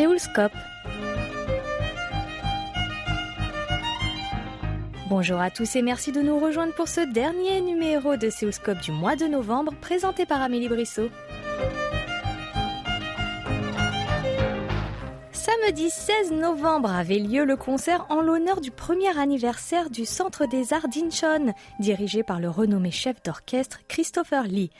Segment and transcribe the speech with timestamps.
[0.00, 0.54] Séoulscope.
[5.10, 8.92] Bonjour à tous et merci de nous rejoindre pour ce dernier numéro de Séoulscope du
[8.92, 11.10] mois de novembre présenté par Amélie Brissot.
[15.32, 20.72] Samedi 16 novembre avait lieu le concert en l'honneur du premier anniversaire du Centre des
[20.72, 24.70] Arts d'Incheon, dirigé par le renommé chef d'orchestre Christopher Lee.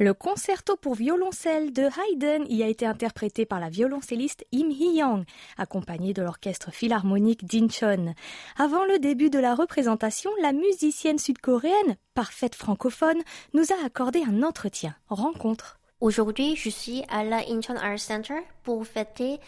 [0.00, 5.24] Le concerto pour violoncelle de Haydn y a été interprété par la violoncelliste Im Hee-young,
[5.56, 8.14] accompagnée de l'orchestre philharmonique d'Incheon.
[8.56, 13.20] Avant le début de la représentation, la musicienne sud-coréenne, parfaite francophone,
[13.54, 15.80] nous a accordé un entretien, rencontre.
[16.00, 19.40] Aujourd'hui, je suis à la Incheon Art Center pour fêter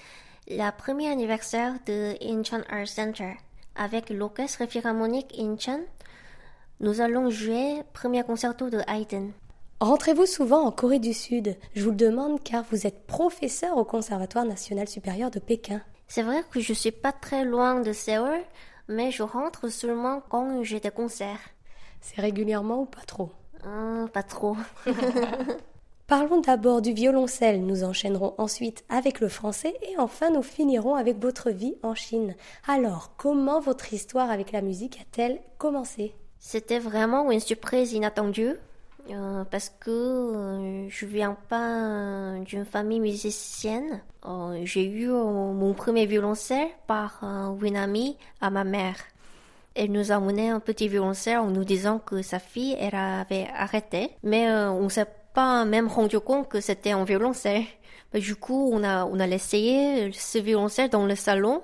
[0.48, 3.34] le premier anniversaire de Incheon Art Center.
[3.76, 5.84] Avec l'orchestre philharmonique Incheon,
[6.80, 9.30] nous allons jouer premier concerto de Haydn.
[9.80, 11.56] Rentrez-vous souvent en Corée du Sud?
[11.74, 15.80] Je vous le demande car vous êtes professeur au Conservatoire national supérieur de Pékin.
[16.06, 18.40] C'est vrai que je suis pas très loin de Séoul,
[18.88, 21.40] mais je rentre seulement quand j'ai des concerts.
[22.02, 23.30] C'est régulièrement ou pas trop?
[23.64, 24.54] Euh, Pas trop.
[26.06, 31.18] Parlons d'abord du violoncelle, nous enchaînerons ensuite avec le français et enfin nous finirons avec
[31.22, 32.34] votre vie en Chine.
[32.68, 36.12] Alors, comment votre histoire avec la musique a-t-elle commencé?
[36.38, 38.56] C'était vraiment une surprise inattendue.
[39.12, 44.02] Euh, parce que euh, je viens pas d'une famille musicienne.
[44.26, 47.24] Euh, j'ai eu mon premier violoncelle par
[47.62, 48.96] une amie à ma mère.
[49.74, 53.48] Elle nous a mené un petit violoncelle en nous disant que sa fille elle avait
[53.54, 57.64] arrêté, mais on s'est pas même rendu compte que c'était un violoncelle.
[58.14, 61.62] du coup, on a on a essayé ce violoncelle dans le salon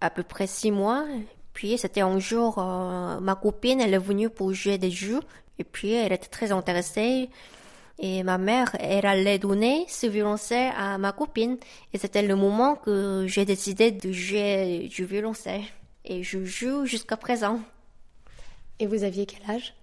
[0.00, 1.04] à peu près six mois.
[1.52, 5.20] Puis c'était un jour, ma copine, elle est venue pour jouer des jeux.
[5.58, 7.30] Et puis, elle était très intéressée.
[7.98, 11.58] Et ma mère, elle allait donner ce violoncelle à ma copine.
[11.92, 15.62] Et c'était le moment que j'ai décidé de jouer du violoncelle.
[16.04, 17.60] Et je joue jusqu'à présent.
[18.80, 19.74] Et vous aviez quel âge?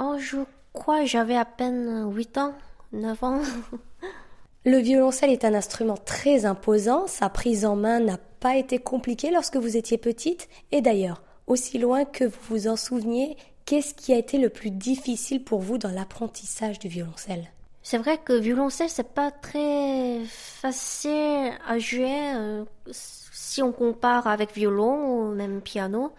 [0.00, 0.38] Oh, je
[0.72, 2.54] crois j'avais à peine 8 ans,
[2.92, 3.42] 9 ans.
[4.64, 7.06] Le violoncelle est un instrument très imposant.
[7.08, 10.48] Sa prise en main n'a pas été compliquée lorsque vous étiez petite.
[10.70, 13.36] Et d'ailleurs, aussi loin que vous vous en souveniez,
[13.72, 17.46] Qu'est-ce qui a été le plus difficile pour vous dans l'apprentissage du violoncelle?
[17.82, 24.52] C'est vrai que violoncelle c'est pas très facile à jouer euh, si on compare avec
[24.52, 26.12] violon ou même piano.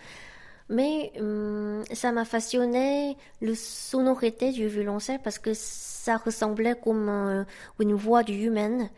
[0.68, 7.44] Mais hum, ça m'a fasciné le sonorité du violoncelle parce que ça ressemblait comme euh,
[7.80, 8.90] une voix du humaine.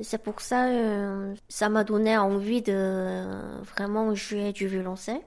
[0.00, 3.22] C'est pour ça euh, ça m'a donné envie de
[3.64, 5.20] vraiment jouer du violoncelle.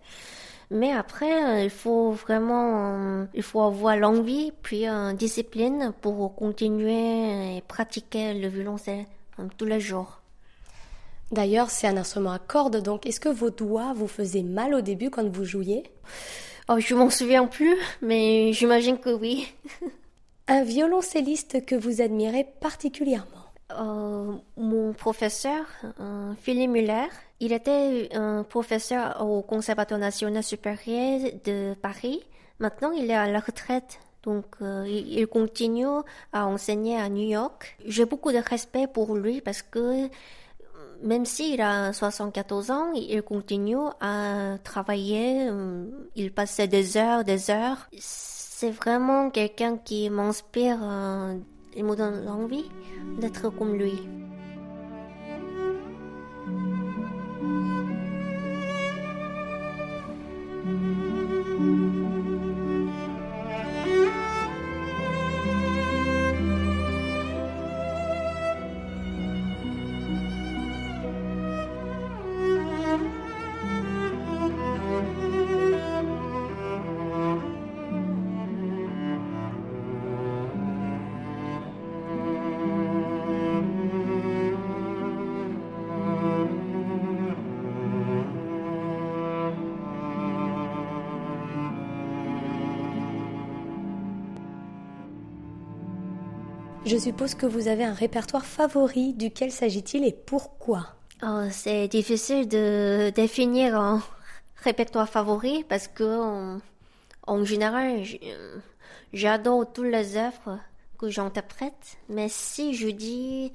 [0.72, 6.34] Mais après, euh, il faut vraiment, euh, il faut avoir l'envie, puis une discipline pour
[6.34, 9.06] continuer et pratiquer le violoncelle
[9.40, 10.22] euh, tous les jours.
[11.31, 14.80] D'ailleurs, c'est un instrument à cordes, donc est-ce que vos doigts vous faisaient mal au
[14.81, 15.84] début quand vous jouiez?
[16.70, 19.54] Oh, je m'en souviens plus, mais j'imagine que oui.
[20.48, 23.52] un violoncelliste que vous admirez particulièrement?
[23.78, 25.66] Euh, mon professeur,
[26.00, 27.08] euh, Philippe Muller,
[27.41, 32.22] il était un professeur au Conservatoire national supérieur de Paris.
[32.59, 34.00] Maintenant, il est à la retraite.
[34.24, 35.88] Donc, euh, il continue
[36.31, 37.75] à enseigner à New York.
[37.85, 40.07] J'ai beaucoup de respect pour lui parce que
[41.01, 45.50] même s'il a 74 ans, il continue à travailler.
[46.16, 47.90] Il passait des heures, des heures.
[47.97, 50.78] C'est vraiment quelqu'un qui m'inspire
[51.75, 52.66] il me donne l'envie
[53.19, 54.01] d'être comme lui.
[96.92, 99.14] Je suppose que vous avez un répertoire favori.
[99.14, 100.88] Duquel s'agit-il et pourquoi?
[101.24, 104.04] Oh, C'est difficile de définir un
[104.58, 106.60] répertoire favori parce que
[107.28, 108.04] en, général,
[109.14, 110.60] j'adore toutes les œuvres
[110.98, 111.98] que j'interprète.
[112.10, 113.54] Mais si je dis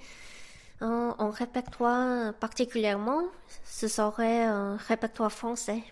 [0.80, 3.24] un, un, répertoire particulièrement,
[3.66, 5.82] ce serait un répertoire français.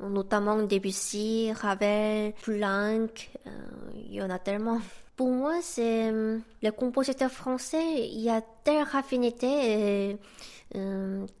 [0.00, 3.50] Notamment Debussy, Ravel, Poulenc, euh,
[3.94, 4.80] il y en a tellement.
[5.18, 10.16] Pour moi, c'est euh, le compositeur français, il y a telle raffinité et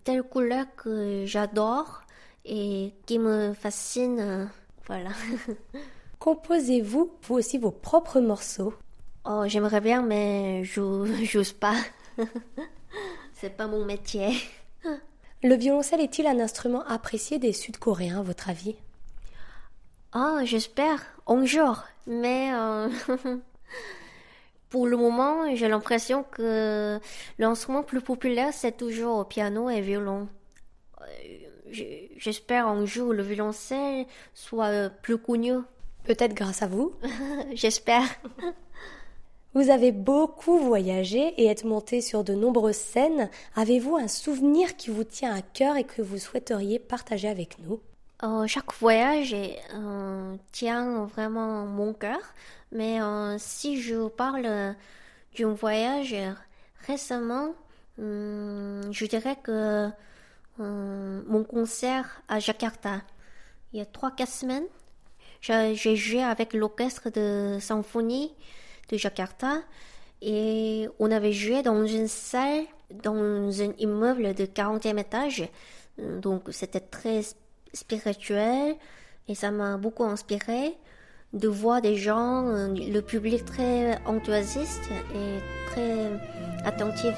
[0.02, 2.02] telle couleur que j'adore
[2.44, 4.50] et qui me fascine.
[4.88, 5.10] voilà.
[6.18, 8.74] Composez-vous, vous aussi, vos propres morceaux?
[9.24, 11.76] Oh, j'aimerais bien, mais j'ose pas.
[13.34, 14.30] C'est pas mon métier.
[15.44, 18.74] Le violoncelle est-il un instrument apprécié des Sud-Coréens, à votre avis?
[20.16, 21.84] Oh, j'espère, un jour.
[22.08, 22.88] Mais euh,
[24.70, 27.00] pour le moment, j'ai l'impression que
[27.38, 30.28] l'instrument plus populaire, c'est toujours piano et violon.
[31.00, 31.04] Euh,
[32.16, 35.54] j'espère un jour le violoncelle soit plus connu.
[36.04, 36.92] Peut-être grâce à vous
[37.54, 38.04] J'espère.
[39.54, 43.30] Vous avez beaucoup voyagé et êtes monté sur de nombreuses scènes.
[43.56, 47.80] Avez-vous un souvenir qui vous tient à cœur et que vous souhaiteriez partager avec nous?
[48.22, 52.20] Euh, Chaque voyage euh, tient vraiment mon cœur.
[52.72, 54.74] Mais euh, si je parle
[55.38, 56.14] d'un voyage
[56.86, 57.54] récemment,
[57.98, 59.90] hum, je dirais que
[60.58, 63.02] mon concert à Jakarta,
[63.72, 64.66] il y a 3-4 semaines,
[65.40, 68.34] j'ai joué avec l'orchestre de symphonie
[68.90, 69.62] de Jakarta
[70.20, 75.48] et on avait joué dans une salle, dans un immeuble de 40e étage.
[75.98, 77.22] Donc c'était très
[77.72, 78.76] spirituel
[79.28, 80.76] et ça m'a beaucoup inspiré
[81.32, 82.42] de voir des gens,
[82.74, 86.10] le public très enthousiaste et très
[86.64, 87.14] attentif.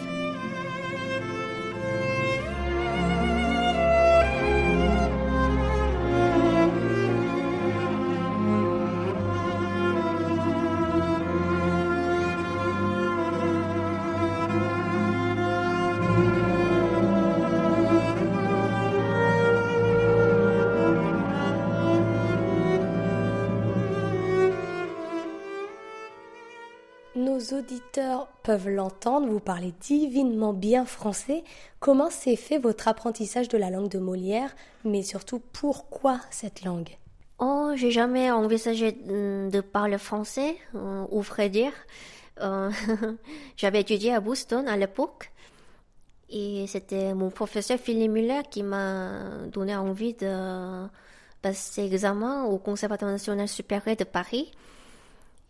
[28.50, 31.44] Peuvent l'entendre, vous parlez divinement bien français.
[31.78, 36.98] Comment s'est fait votre apprentissage de la langue de Molière, mais surtout pourquoi cette langue?
[37.38, 41.70] Oh, j'ai jamais envisagé de parler français, euh, ou vrai dire.
[42.40, 42.72] Euh,
[43.56, 45.30] j'avais étudié à Boston à l'époque.
[46.28, 49.12] Et c'était mon professeur Philippe Muller qui m'a
[49.52, 50.88] donné envie de
[51.40, 54.50] passer l'examen au Conservatoire national supérieur de Paris.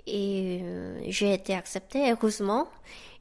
[0.06, 2.68] Et euh, j'ai été acceptée, heureusement.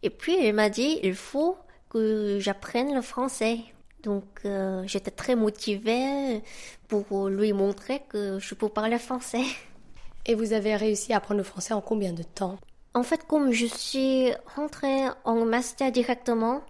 [0.03, 1.57] Et puis, elle m'a dit, il faut
[1.89, 3.59] que j'apprenne le français.
[4.03, 6.41] Donc, euh, j'étais très motivée
[6.87, 9.43] pour lui montrer que je peux parler français.
[10.25, 12.57] Et vous avez réussi à apprendre le français en combien de temps?
[12.93, 16.61] En fait, comme je suis rentrée en master directement,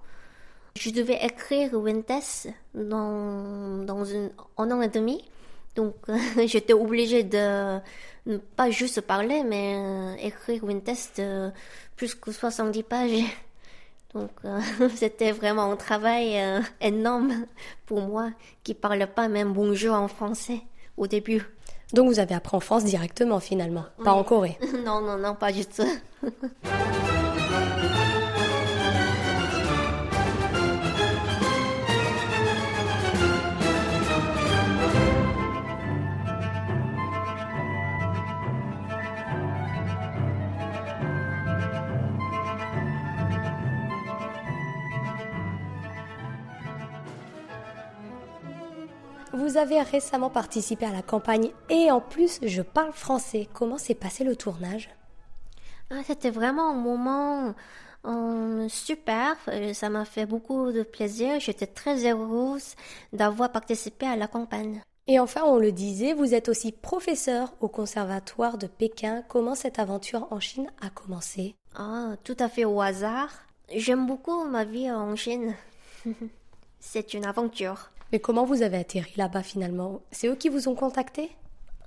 [0.78, 5.24] je devais écrire Wintess dans, dans une, un an et demi.
[5.76, 5.96] Donc,
[6.46, 7.80] j'étais obligée de
[8.56, 11.52] pas juste parler, mais euh, écrire une test de
[11.96, 13.24] plus que 70 pages.
[14.14, 14.60] Donc, euh,
[14.96, 17.46] c'était vraiment un travail euh, énorme
[17.86, 18.32] pour moi
[18.64, 20.62] qui parle pas même bonjour en français
[20.98, 21.44] au début.
[21.94, 25.52] Donc, vous avez appris en France directement finalement, pas en Corée Non, non, non, pas
[25.52, 25.88] du tout.
[49.50, 53.48] Vous avez récemment participé à la campagne et en plus je parle français.
[53.52, 54.92] Comment s'est passé le tournage?
[55.90, 57.56] Ah, C'était vraiment un moment
[58.06, 59.36] euh, super.
[59.48, 61.40] Euh, ça m'a fait beaucoup de plaisir.
[61.40, 62.76] J'étais très heureuse
[63.12, 64.84] d'avoir participé à la campagne.
[65.08, 69.24] Et enfin, on le disait, vous êtes aussi professeur au conservatoire de Pékin.
[69.30, 71.56] Comment cette aventure en Chine a commencé?
[71.76, 73.32] Ah, tout à fait au hasard.
[73.74, 75.56] J'aime beaucoup ma vie en Chine.
[76.80, 77.90] C'est une aventure.
[78.12, 80.02] Mais comment vous avez atterri là-bas finalement?
[80.12, 81.30] C'est eux qui vous ont contacté?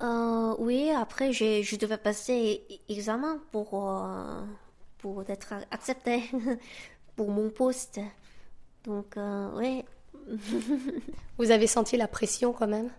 [0.03, 4.43] Euh, Oui, après je devais passer examen pour, euh,
[4.99, 6.23] pour être accepté
[7.17, 8.01] pour mon poste.
[8.85, 9.85] Donc euh, oui.
[11.39, 12.91] vous avez senti la pression quand même?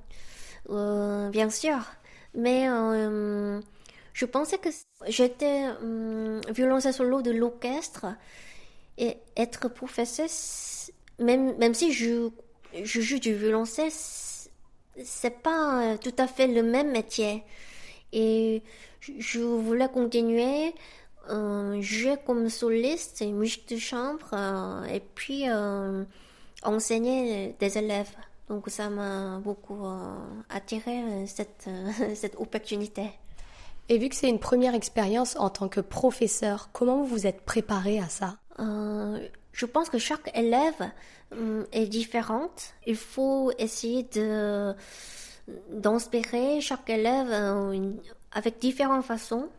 [1.31, 1.77] Bien sûr.
[2.35, 4.69] Mais je pensais que
[5.07, 5.67] j'étais
[6.51, 8.05] violoncelle solo de l'orchestre
[8.97, 10.27] et être professeur,
[11.19, 12.29] même, même si je
[12.83, 17.43] je joue du violoncelle, c'est pas euh, tout à fait le même métier.
[18.11, 18.61] Et
[19.01, 20.73] je voulais continuer,
[21.29, 26.03] euh, jouer comme soliste, musique de chambre, euh, et puis euh,
[26.63, 28.11] enseigner des élèves.
[28.49, 29.85] Donc ça m'a beaucoup
[30.49, 31.69] attiré cette,
[32.15, 33.09] cette opportunité.
[33.89, 37.41] Et vu que c'est une première expérience en tant que professeur, comment vous vous êtes
[37.41, 38.37] préparé à ça?
[39.53, 40.91] Je pense que chaque élève
[41.31, 42.73] hum, est différente.
[42.85, 44.75] Il faut essayer de
[45.69, 47.91] d'inspirer chaque élève euh,
[48.31, 49.49] avec différentes façons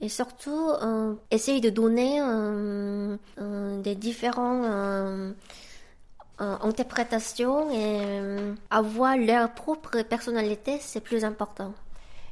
[0.00, 3.16] et surtout euh, essayer de donner euh,
[3.82, 5.34] des différentes
[6.38, 11.74] interprétations et avoir leur propre personnalité, c'est plus important.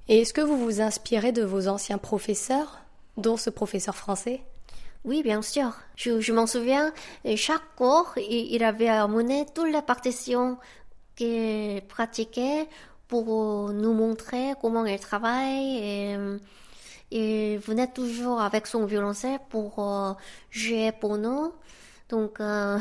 [0.08, 2.78] Et est-ce que vous vous inspirez de vos anciens professeurs,
[3.16, 4.42] dont ce professeur français?
[5.06, 5.72] Oui, bien sûr.
[5.94, 6.92] Je, m'en souviens,
[7.36, 10.58] chaque cours, il, avait amené toutes les partitions
[11.14, 12.68] qu'il pratiquait
[13.06, 15.78] pour nous montrer comment il travaille.
[15.78, 16.16] Et,
[17.12, 20.12] il venait toujours avec son violoncelle pour euh,
[20.50, 21.52] jouer pour nous.
[22.08, 22.78] Donc, euh,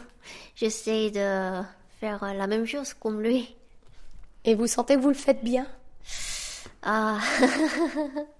[0.56, 1.62] j'essaie de
[2.00, 3.54] faire la même chose comme lui.
[4.46, 5.66] Et vous sentez que vous le faites bien?
[6.82, 7.18] Ah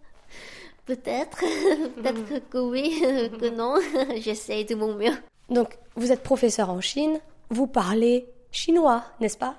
[0.86, 1.38] Peut-être,
[1.96, 3.00] peut-être que oui,
[3.40, 3.74] que non.
[4.20, 5.14] J'essaie de mon mieux.
[5.50, 9.56] Donc, vous êtes professeur en Chine, vous parlez chinois, n'est-ce pas?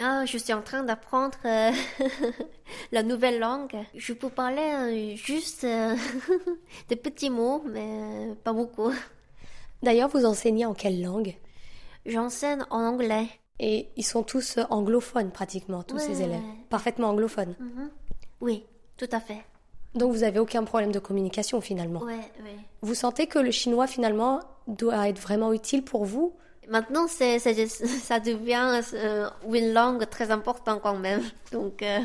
[0.00, 1.72] Ah, je suis en train d'apprendre euh,
[2.92, 3.76] la nouvelle langue.
[3.94, 5.96] Je peux parler euh, juste euh,
[6.88, 8.92] des petits mots, mais pas beaucoup.
[9.82, 11.34] D'ailleurs, vous enseignez en quelle langue?
[12.06, 13.26] J'enseigne en anglais.
[13.60, 16.40] Et ils sont tous anglophones pratiquement, tous ces élèves.
[16.70, 17.56] Parfaitement anglophones.
[17.58, 17.90] Mhm.
[18.40, 18.64] Oui,
[18.96, 19.44] tout à fait.
[19.94, 22.02] Donc vous n'avez aucun problème de communication finalement.
[22.82, 26.34] Vous sentez que le chinois finalement doit être vraiment utile pour vous?
[26.68, 31.22] Maintenant, c'est, ça devient euh, une langue très importante quand même.
[31.52, 32.00] Donc euh,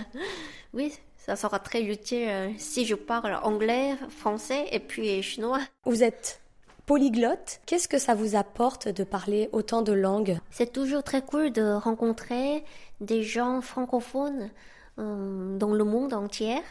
[0.73, 5.59] oui, ça sera très utile euh, si je parle anglais, français et puis chinois.
[5.85, 6.39] Vous êtes
[6.85, 7.59] polyglotte.
[7.65, 10.39] Qu'est-ce que ça vous apporte de parler autant de langues?
[10.49, 12.63] C'est toujours très cool de rencontrer
[13.01, 14.49] des gens francophones
[14.97, 16.61] dans le monde entier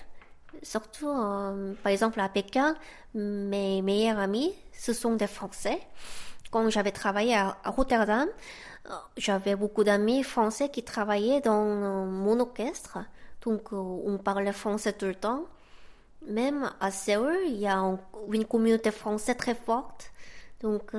[0.62, 2.74] surtout euh, par exemple à Pékin,
[3.14, 5.80] mes meilleurs amis, ce sont des Français.
[6.50, 8.28] Quand j'avais travaillé à, Rotterdam,
[8.88, 12.98] euh, j'avais beaucoup d'amis français qui travaillaient dans euh, mon orchestre,
[13.42, 15.44] donc on parlait français tout le temps.
[16.26, 17.82] Même à Séoul, il y a
[18.30, 20.12] une communauté française très forte,
[20.60, 20.92] donc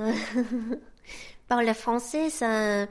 [1.48, 2.86] parler français, ça,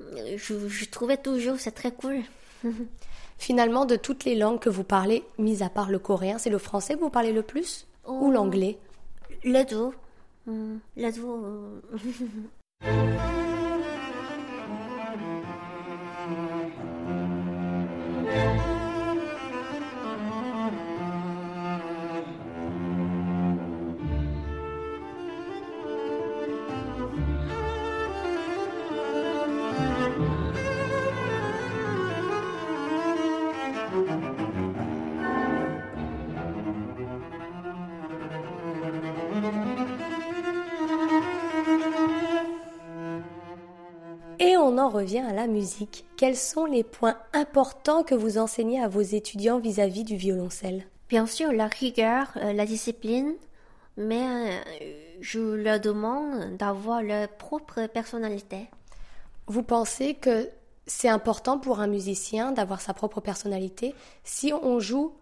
[0.00, 2.22] je trouvais toujours c'est très cool.
[3.40, 6.58] Finalement, de toutes les langues que vous parlez, mis à part le coréen, c'est le
[6.58, 8.30] français que vous parlez le plus Ou oh.
[8.30, 8.76] l'anglais?
[9.44, 9.88] Les deux.
[10.94, 11.24] Les deux.
[44.80, 46.04] En revient à la musique.
[46.16, 50.86] Quels sont les points importants que vous enseignez à vos étudiants vis-à-vis du violoncelle?
[51.08, 53.34] Bien sûr, la rigueur, euh, la discipline,
[53.96, 54.60] mais euh,
[55.20, 58.68] je leur demande d'avoir leur propre personnalité.
[59.46, 60.48] Vous pensez que
[60.86, 63.94] c'est important pour un musicien d'avoir sa propre personnalité?
[64.24, 65.12] Si on joue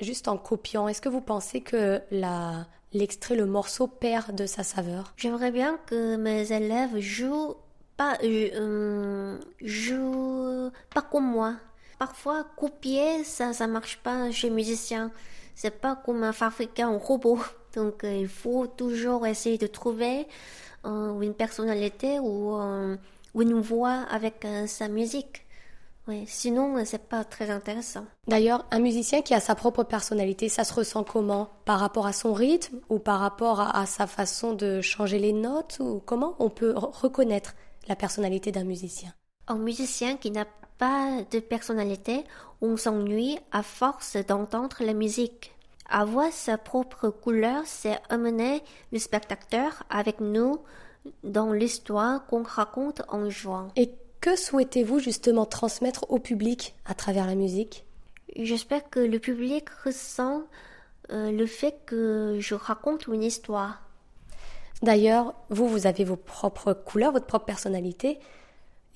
[0.00, 4.62] juste en copiant Est-ce que vous pensez que la, l'extrait, le morceau perd de sa
[4.62, 5.12] saveur?
[5.16, 7.54] J'aimerais bien que mes élèves jouent
[7.96, 11.54] pas, euh, je, pas comme moi.
[11.98, 15.10] Parfois, copier, ça, ça marche pas chez musicien.
[15.54, 17.38] C'est pas comme un fabricant un robot.
[17.74, 20.26] Donc, euh, il faut toujours essayer de trouver
[20.84, 22.58] euh, une personnalité ou,
[23.34, 25.46] une voix avec sa musique.
[26.08, 28.04] Ouais, sinon, c'est pas très intéressant.
[28.26, 31.48] D'ailleurs, un musicien qui a sa propre personnalité, ça se ressent comment?
[31.64, 35.78] Par rapport à son rythme ou par rapport à sa façon de changer les notes
[35.80, 37.54] ou comment on peut reconnaître
[37.88, 39.12] la personnalité d'un musicien
[39.48, 40.46] Un musicien qui n'a
[40.78, 42.24] pas de personnalité,
[42.60, 45.54] on s'ennuie à force d'entendre la musique.
[45.88, 48.62] Avoir sa propre couleur, c'est amener
[48.92, 50.58] le spectateur avec nous
[51.24, 53.68] dans l'histoire qu'on raconte en jouant.
[53.76, 57.84] Et que souhaitez-vous justement transmettre au public à travers la musique?
[58.36, 60.44] J'espère que le public ressent
[61.10, 63.82] euh, le fait que je raconte une histoire.
[64.82, 68.18] D'ailleurs, vous, vous avez vos propres couleurs, votre propre personnalité.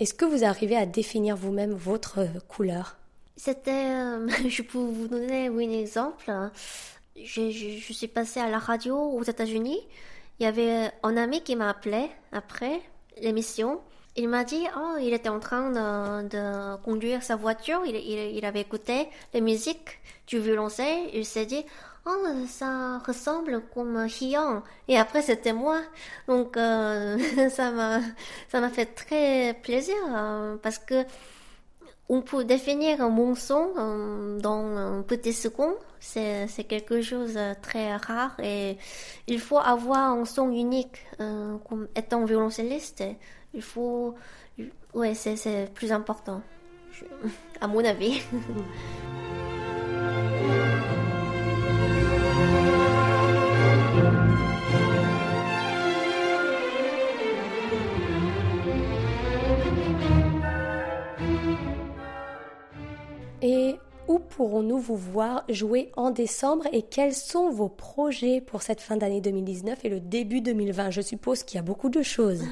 [0.00, 2.96] Est-ce que vous arrivez à définir vous-même votre euh, couleur?
[3.36, 6.32] C'était, euh, je peux vous donner un exemple.
[7.16, 7.50] Je,
[7.92, 9.78] suis passée à la radio aux États-Unis.
[10.38, 12.80] Il y avait un ami qui m'a appelé après
[13.22, 13.80] l'émission.
[14.16, 15.70] Il m'a dit, oh, il était en train
[16.22, 17.82] de, conduire sa voiture.
[17.86, 21.08] Il, il, il, avait écouté la musique du violoncelle.
[21.14, 21.64] Il s'est dit,
[22.06, 24.62] oh, ça ressemble comme Hyun.
[24.88, 25.80] Et après, c'était moi.
[26.28, 27.18] Donc, euh,
[27.50, 31.04] ça m'a, fait très plaisir euh, parce que
[32.08, 35.74] on peut définir mon son euh, dans un petit second.
[35.98, 38.78] C'est, quelque chose de très rare et
[39.26, 43.02] il faut avoir un son unique comme étant violoncelliste.
[43.54, 44.14] Il faut,
[44.94, 46.42] ouais, c'est plus important,
[47.60, 48.22] à mon avis.
[63.42, 63.76] Et
[64.08, 68.96] où pourrons-nous vous voir jouer en décembre et quels sont vos projets pour cette fin
[68.96, 72.42] d'année 2019 et le début 2020 Je suppose qu'il y a beaucoup de choses.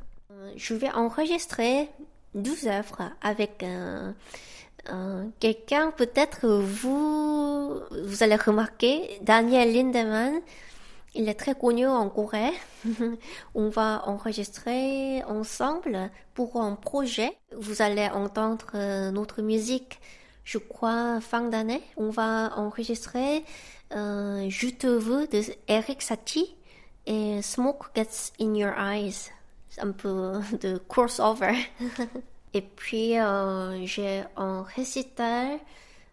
[0.56, 1.88] Je vais enregistrer
[2.34, 3.64] 12 œuvres avec
[5.40, 10.40] quelqu'un, peut-être vous, vous allez remarquer, Daniel Lindemann.
[11.14, 12.52] Il est très connu en Corée.
[13.54, 17.36] On va enregistrer ensemble pour un projet.
[17.56, 19.98] Vous allez entendre euh, notre musique
[20.46, 23.44] je crois, fin d'année, on va enregistrer
[23.92, 26.56] euh, Je te veux de Eric Satie
[27.04, 29.32] et Smoke Gets in Your Eyes.
[29.78, 31.56] Un peu de crossover.
[32.56, 35.58] et puis, euh, j'ai un récital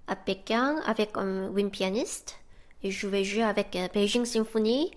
[0.07, 2.37] à Pékin avec un wind pianiste.
[2.83, 4.91] Et je vais jouer avec euh, Beijing Symphony,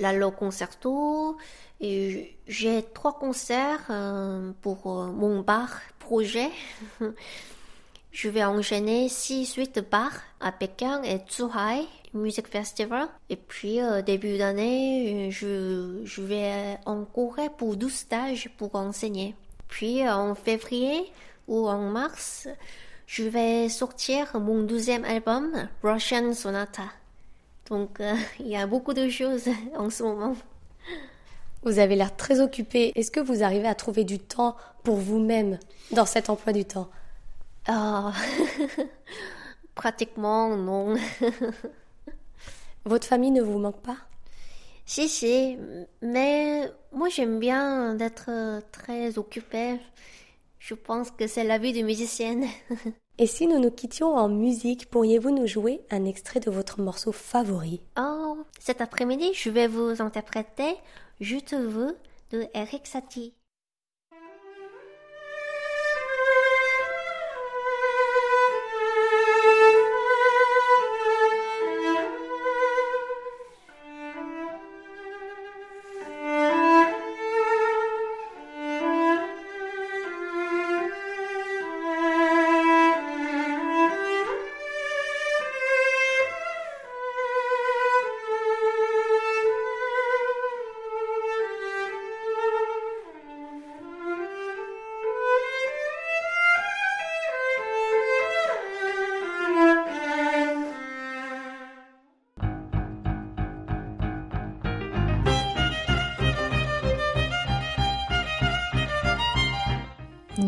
[0.00, 1.36] la Low Concerto.
[1.82, 5.68] Et j'ai trois concerts euh, pour euh, mon bar
[5.98, 6.48] projet.
[8.10, 13.08] Je vais enchaîner 6-8 bars à Pékin et Zhuhai Music Festival.
[13.28, 19.34] Et puis, début d'année, je, je vais en Corée pour 12 stages pour enseigner.
[19.74, 21.12] Puis, en février
[21.48, 22.46] ou en mars,
[23.08, 25.50] je vais sortir mon deuxième album,
[25.82, 26.84] Russian Sonata.
[27.68, 30.36] Donc, euh, il y a beaucoup de choses en ce moment.
[31.64, 32.92] Vous avez l'air très occupé.
[32.94, 35.58] Est-ce que vous arrivez à trouver du temps pour vous-même
[35.90, 36.88] dans cet emploi du temps?
[37.66, 38.12] Ah,
[39.74, 40.94] pratiquement non.
[42.84, 43.96] Votre famille ne vous manque pas?
[44.86, 45.56] Si, si,
[46.02, 49.80] mais moi j'aime bien d'être très occupée.
[50.58, 52.46] Je pense que c'est la vie de musicienne.
[53.18, 57.12] Et si nous nous quittions en musique, pourriez-vous nous jouer un extrait de votre morceau
[57.12, 57.80] favori?
[57.98, 60.74] Oh, cet après-midi, je vais vous interpréter
[61.20, 61.96] Je te veux
[62.30, 63.34] de Eric Satie.